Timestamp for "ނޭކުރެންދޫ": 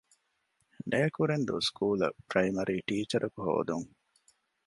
0.89-1.55